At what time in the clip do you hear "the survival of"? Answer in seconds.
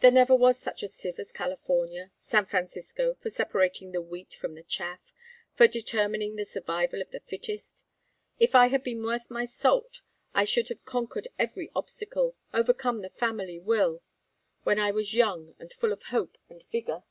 6.34-7.12